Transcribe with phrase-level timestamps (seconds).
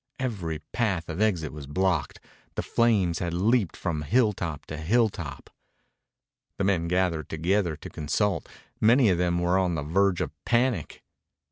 [0.17, 2.19] Every path of exit was blocked.
[2.55, 5.51] The flames had leaped from hilltop to hilltop.
[6.57, 8.49] The men gathered together to consult.
[8.79, 11.03] Many of them were on the verge of panic.